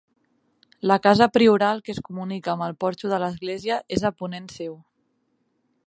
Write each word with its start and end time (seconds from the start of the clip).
La 0.91 0.97
casa 1.03 1.27
prioral, 1.35 1.83
que 1.89 1.93
es 1.95 1.99
comunica 2.07 2.55
amb 2.55 2.67
el 2.69 2.75
porxo 2.85 3.13
de 3.13 3.21
l'església, 3.25 3.79
és 3.99 4.09
a 4.13 4.15
ponent 4.23 4.49
seu. 4.57 4.75